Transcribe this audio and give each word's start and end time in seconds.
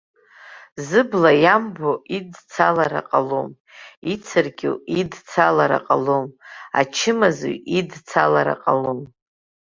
Зыбла 0.87 1.31
иамбо 1.43 1.91
идцалара 2.17 3.01
ҟалом, 3.09 3.49
ицыркьу 4.13 4.75
идцалара 4.99 5.79
ҟалом, 5.85 6.27
ачымазаҩ 6.79 7.55
идцалара 7.79 8.55
ҟалом. 8.63 8.99